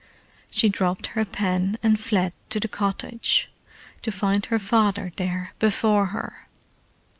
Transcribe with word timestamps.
She 0.49 0.67
dropped 0.67 1.09
her 1.13 1.23
pen, 1.25 1.77
and 1.83 1.99
fled 1.99 2.33
to 2.49 2.59
the 2.59 2.67
cottage—to 2.67 4.11
find 4.11 4.43
her 4.47 4.57
father 4.57 5.11
there 5.17 5.51
before 5.59 6.07
her. 6.07 6.47